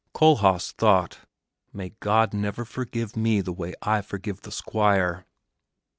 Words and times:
Kohlhaas 0.15 0.71
thought, 0.71 1.19
"May 1.71 1.89
God 1.99 2.33
never 2.33 2.65
forgive 2.65 3.15
me 3.15 3.39
the 3.39 3.53
way 3.53 3.75
I 3.83 4.01
forgive 4.01 4.41
the 4.41 4.51
Squire!" 4.51 5.27